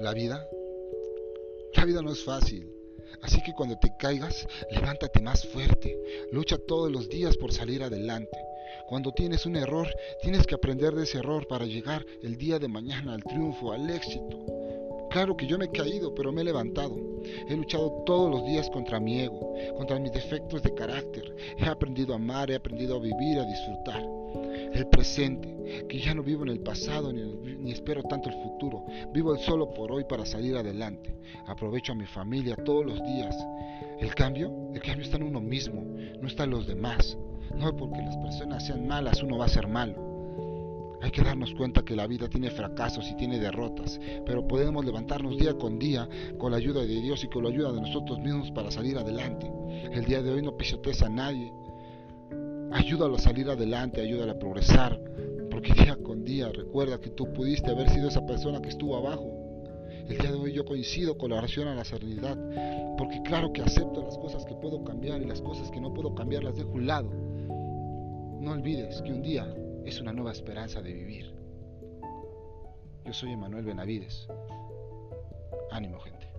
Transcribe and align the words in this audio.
La 0.00 0.12
vida, 0.12 0.46
la 1.74 1.84
vida 1.84 2.02
no 2.02 2.12
es 2.12 2.24
fácil. 2.24 2.70
Así 3.22 3.42
que 3.42 3.52
cuando 3.52 3.78
te 3.78 3.92
caigas, 3.98 4.46
levántate 4.70 5.20
más 5.20 5.46
fuerte. 5.46 5.98
Lucha 6.32 6.58
todos 6.58 6.90
los 6.90 7.08
días 7.08 7.36
por 7.36 7.52
salir 7.52 7.82
adelante. 7.82 8.36
Cuando 8.88 9.12
tienes 9.12 9.46
un 9.46 9.56
error, 9.56 9.88
tienes 10.22 10.46
que 10.46 10.54
aprender 10.54 10.94
de 10.94 11.04
ese 11.04 11.18
error 11.18 11.46
para 11.46 11.66
llegar 11.66 12.04
el 12.22 12.36
día 12.36 12.58
de 12.58 12.68
mañana 12.68 13.14
al 13.14 13.24
triunfo, 13.24 13.72
al 13.72 13.90
éxito. 13.90 14.44
Claro 15.10 15.36
que 15.36 15.46
yo 15.46 15.58
me 15.58 15.66
he 15.66 15.70
caído, 15.70 16.14
pero 16.14 16.32
me 16.32 16.42
he 16.42 16.44
levantado. 16.44 16.96
He 17.48 17.56
luchado 17.56 18.02
todos 18.04 18.30
los 18.30 18.44
días 18.44 18.68
contra 18.70 19.00
mi 19.00 19.20
ego, 19.20 19.54
contra 19.76 19.98
mis 19.98 20.12
defectos 20.12 20.62
de 20.62 20.74
carácter. 20.74 21.34
He 21.58 21.66
aprendido 21.66 22.12
a 22.12 22.16
amar, 22.16 22.50
he 22.50 22.56
aprendido 22.56 22.96
a 22.96 23.00
vivir, 23.00 23.38
a 23.38 23.44
disfrutar. 23.44 24.02
El 24.72 24.88
presente, 24.88 25.86
que 25.88 25.98
ya 25.98 26.14
no 26.14 26.22
vivo 26.22 26.44
en 26.44 26.50
el 26.50 26.60
pasado 26.60 27.12
ni, 27.12 27.70
espero 27.70 28.02
tanto 28.02 28.28
el 28.28 28.34
futuro. 28.34 28.84
Vivo 29.12 29.34
el 29.34 29.40
solo 29.40 29.72
por 29.72 29.92
hoy 29.92 30.04
para 30.04 30.24
salir 30.26 30.56
adelante. 30.56 31.16
Aprovecho 31.46 31.92
a 31.92 31.96
mi 31.96 32.06
familia 32.06 32.56
todos 32.56 32.84
los 32.84 33.02
días. 33.04 33.36
El 34.00 34.14
cambio, 34.14 34.70
el 34.74 34.80
cambio 34.80 35.04
está 35.04 35.16
en 35.16 35.24
uno 35.24 35.40
mismo, 35.40 35.82
no 36.20 36.28
está 36.28 36.44
en 36.44 36.50
los 36.50 36.66
demás. 36.66 37.16
No 37.54 37.74
porque 37.76 38.02
las 38.02 38.16
personas 38.16 38.66
sean 38.66 38.86
malas 38.86 39.22
uno 39.22 39.38
va 39.38 39.46
a 39.46 39.48
ser 39.48 39.66
malo. 39.66 40.06
Hay 41.02 41.10
que 41.10 41.22
darnos 41.22 41.54
cuenta 41.54 41.84
que 41.84 41.94
la 41.94 42.06
vida 42.06 42.28
tiene 42.28 42.50
fracasos 42.50 43.08
y 43.10 43.16
tiene 43.16 43.38
derrotas, 43.38 44.00
pero 44.24 44.46
podemos 44.46 44.84
levantarnos 44.84 45.36
día 45.36 45.54
con 45.54 45.78
día 45.78 46.08
con 46.38 46.50
la 46.50 46.58
ayuda 46.58 46.80
de 46.80 47.00
Dios 47.00 47.22
y 47.22 47.28
con 47.28 47.44
la 47.44 47.50
ayuda 47.50 47.72
de 47.72 47.80
nosotros 47.80 48.18
mismos 48.18 48.50
para 48.50 48.70
salir 48.70 48.96
adelante. 48.98 49.50
El 49.92 50.04
día 50.04 50.22
de 50.22 50.32
hoy 50.32 50.42
no 50.42 50.56
pisotees 50.56 51.02
a 51.02 51.08
nadie. 51.08 51.52
Ayúdalo 52.72 53.16
a 53.16 53.18
salir 53.18 53.48
adelante, 53.48 54.00
ayúdalo 54.00 54.32
a 54.32 54.38
progresar, 54.38 55.00
porque 55.50 55.72
día 55.72 55.96
con 55.96 56.24
día 56.24 56.50
recuerda 56.52 57.00
que 57.00 57.10
tú 57.10 57.32
pudiste 57.32 57.70
haber 57.70 57.88
sido 57.90 58.08
esa 58.08 58.26
persona 58.26 58.60
que 58.60 58.68
estuvo 58.68 58.96
abajo. 58.96 59.32
El 60.08 60.18
día 60.18 60.30
de 60.30 60.36
hoy 60.36 60.52
yo 60.52 60.64
coincido 60.64 61.16
con 61.18 61.30
la 61.30 61.36
oración 61.36 61.68
a 61.68 61.74
la 61.74 61.84
serenidad, 61.84 62.36
porque 62.96 63.22
claro 63.22 63.52
que 63.52 63.62
acepto 63.62 64.02
las 64.02 64.18
cosas 64.18 64.44
que 64.44 64.54
puedo 64.54 64.84
cambiar 64.84 65.22
y 65.22 65.26
las 65.26 65.40
cosas 65.40 65.70
que 65.70 65.80
no 65.80 65.92
puedo 65.92 66.14
cambiar 66.14 66.44
las 66.44 66.56
dejo 66.56 66.70
a 66.70 66.74
un 66.74 66.86
lado. 66.86 67.10
No 68.40 68.52
olvides 68.52 69.02
que 69.02 69.12
un 69.12 69.22
día 69.22 69.46
es 69.84 70.00
una 70.00 70.12
nueva 70.12 70.32
esperanza 70.32 70.80
de 70.82 70.92
vivir. 70.92 71.34
Yo 73.04 73.12
soy 73.12 73.32
Emanuel 73.32 73.64
Benavides. 73.64 74.28
Ánimo, 75.70 75.98
gente. 76.00 76.35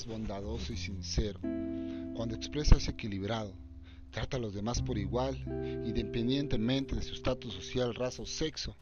Es 0.00 0.06
bondadoso 0.06 0.72
y 0.72 0.78
sincero. 0.78 1.38
Cuando 2.14 2.34
expresa 2.34 2.76
es 2.76 2.88
equilibrado. 2.88 3.52
Trata 4.10 4.38
a 4.38 4.40
los 4.40 4.54
demás 4.54 4.80
por 4.80 4.96
igual, 4.96 5.36
independientemente 5.84 6.96
de 6.96 7.02
su 7.02 7.12
estatus 7.12 7.52
social, 7.52 7.94
raza 7.94 8.22
o 8.22 8.26
sexo. 8.26 8.74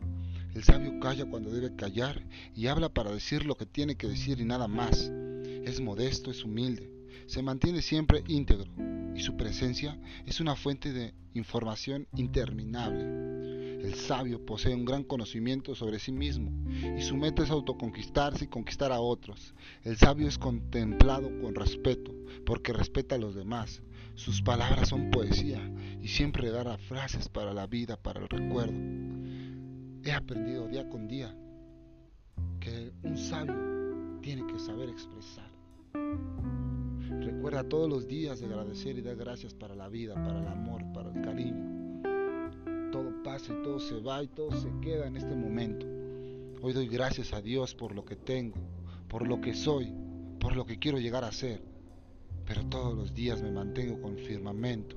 El 0.54 0.62
sabio 0.62 1.00
calla 1.00 1.28
cuando 1.28 1.50
debe 1.50 1.74
callar 1.74 2.22
y 2.54 2.68
habla 2.68 2.88
para 2.88 3.10
decir 3.10 3.44
lo 3.44 3.56
que 3.56 3.66
tiene 3.66 3.96
que 3.96 4.06
decir 4.06 4.38
y 4.38 4.44
nada 4.44 4.68
más. 4.68 5.10
Es 5.64 5.80
modesto, 5.80 6.30
es 6.30 6.44
humilde, 6.44 6.88
se 7.26 7.42
mantiene 7.42 7.82
siempre 7.82 8.22
íntegro 8.28 8.70
y 9.16 9.20
su 9.20 9.36
presencia 9.36 9.98
es 10.24 10.38
una 10.38 10.54
fuente 10.54 10.92
de 10.92 11.14
información 11.34 12.06
interminable. 12.14 13.57
El 13.80 13.94
sabio 13.94 14.44
posee 14.44 14.74
un 14.74 14.84
gran 14.84 15.04
conocimiento 15.04 15.74
sobre 15.74 15.98
sí 15.98 16.10
mismo 16.10 16.50
y 16.96 17.00
su 17.02 17.16
meta 17.16 17.44
es 17.44 17.50
autoconquistarse 17.50 18.44
y 18.44 18.48
conquistar 18.48 18.90
a 18.90 19.00
otros. 19.00 19.54
El 19.84 19.96
sabio 19.96 20.26
es 20.26 20.36
contemplado 20.36 21.30
con 21.40 21.54
respeto 21.54 22.12
porque 22.44 22.72
respeta 22.72 23.14
a 23.14 23.18
los 23.18 23.34
demás. 23.34 23.82
Sus 24.14 24.42
palabras 24.42 24.88
son 24.88 25.10
poesía 25.10 25.60
y 26.02 26.08
siempre 26.08 26.50
dará 26.50 26.76
frases 26.76 27.28
para 27.28 27.54
la 27.54 27.68
vida, 27.68 27.96
para 27.96 28.20
el 28.20 28.28
recuerdo. 28.28 28.78
He 30.04 30.12
aprendido 30.12 30.66
día 30.66 30.88
con 30.88 31.06
día 31.06 31.36
que 32.58 32.92
un 33.04 33.16
sabio 33.16 34.20
tiene 34.20 34.44
que 34.46 34.58
saber 34.58 34.88
expresar. 34.88 35.48
Recuerda 37.20 37.62
todos 37.64 37.88
los 37.88 38.08
días 38.08 38.40
de 38.40 38.46
agradecer 38.46 38.98
y 38.98 39.02
dar 39.02 39.16
gracias 39.16 39.54
para 39.54 39.74
la 39.74 39.88
vida, 39.88 40.14
para 40.14 40.40
el 40.40 40.48
amor, 40.48 40.82
para 40.92 41.12
el 41.12 41.22
cariño. 41.22 41.87
Todo 42.98 43.22
pasa 43.22 43.52
y 43.52 43.62
todo 43.62 43.78
se 43.78 44.00
va 44.00 44.24
y 44.24 44.26
todo 44.26 44.50
se 44.50 44.68
queda 44.80 45.06
en 45.06 45.16
este 45.16 45.32
momento. 45.32 45.86
Hoy 46.62 46.72
doy 46.72 46.88
gracias 46.88 47.32
a 47.32 47.40
Dios 47.40 47.72
por 47.72 47.94
lo 47.94 48.04
que 48.04 48.16
tengo, 48.16 48.56
por 49.08 49.24
lo 49.24 49.40
que 49.40 49.54
soy, 49.54 49.94
por 50.40 50.56
lo 50.56 50.66
que 50.66 50.80
quiero 50.80 50.98
llegar 50.98 51.22
a 51.22 51.30
ser. 51.30 51.62
Pero 52.44 52.66
todos 52.66 52.96
los 52.96 53.14
días 53.14 53.40
me 53.40 53.52
mantengo 53.52 54.02
con 54.02 54.18
firmamento. 54.18 54.96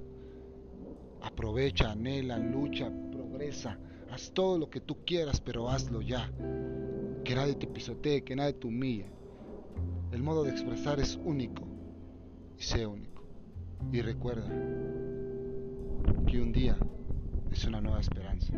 Aprovecha, 1.21 1.91
anhela, 1.91 2.39
lucha, 2.39 2.91
progresa 3.11 3.77
Haz 4.09 4.31
todo 4.31 4.57
lo 4.57 4.71
que 4.71 4.81
tú 4.81 5.05
quieras, 5.05 5.39
pero 5.39 5.69
hazlo 5.69 6.01
ya. 6.01 6.27
Que 7.23 7.35
nadie 7.35 7.53
te 7.53 7.67
pisotee, 7.67 8.23
que 8.23 8.35
nadie 8.35 8.53
te 8.53 8.65
humille. 8.65 9.05
El 10.11 10.23
modo 10.23 10.43
de 10.43 10.49
expresar 10.49 10.99
es 10.99 11.19
único 11.23 11.67
y 12.57 12.63
sé 12.63 12.87
único. 12.87 13.23
Y 13.93 14.01
recuerda 14.01 14.49
que 16.25 16.41
un 16.41 16.51
día 16.51 16.75
es 17.51 17.65
una 17.65 17.81
nueva 17.81 17.99
esperanza. 17.99 18.53